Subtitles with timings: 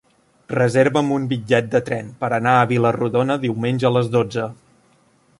[0.51, 4.47] Reserva'm un bitllet de tren per anar a Vila-rodona diumenge a les dotze.